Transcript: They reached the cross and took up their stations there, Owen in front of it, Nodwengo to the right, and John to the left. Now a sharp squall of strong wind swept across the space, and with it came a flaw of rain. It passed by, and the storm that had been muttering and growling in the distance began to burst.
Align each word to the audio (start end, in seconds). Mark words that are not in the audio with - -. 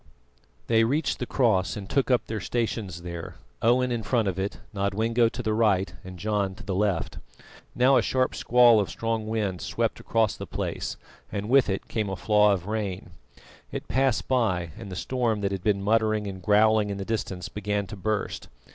They 0.65 0.83
reached 0.83 1.19
the 1.19 1.27
cross 1.27 1.77
and 1.77 1.87
took 1.87 2.09
up 2.09 2.25
their 2.25 2.39
stations 2.39 3.03
there, 3.03 3.35
Owen 3.61 3.91
in 3.91 4.01
front 4.01 4.27
of 4.27 4.39
it, 4.39 4.57
Nodwengo 4.73 5.29
to 5.29 5.43
the 5.43 5.53
right, 5.53 5.93
and 6.03 6.17
John 6.17 6.55
to 6.55 6.63
the 6.63 6.73
left. 6.73 7.19
Now 7.75 7.97
a 7.97 8.01
sharp 8.01 8.33
squall 8.33 8.79
of 8.79 8.89
strong 8.89 9.27
wind 9.27 9.61
swept 9.61 9.99
across 9.99 10.35
the 10.37 10.47
space, 10.51 10.97
and 11.31 11.49
with 11.49 11.69
it 11.69 11.87
came 11.87 12.09
a 12.09 12.15
flaw 12.15 12.51
of 12.51 12.65
rain. 12.65 13.11
It 13.71 13.87
passed 13.87 14.27
by, 14.27 14.71
and 14.75 14.91
the 14.91 14.95
storm 14.95 15.41
that 15.41 15.51
had 15.51 15.63
been 15.63 15.83
muttering 15.83 16.25
and 16.25 16.41
growling 16.41 16.89
in 16.89 16.97
the 16.97 17.05
distance 17.05 17.47
began 17.47 17.85
to 17.85 17.95
burst. 17.95 18.47